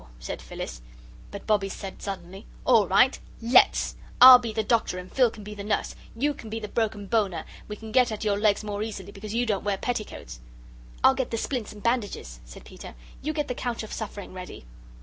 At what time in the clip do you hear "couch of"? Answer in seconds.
13.53-13.93